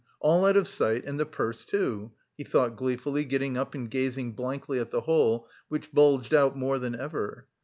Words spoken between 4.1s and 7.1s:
blankly at the hole which bulged out more than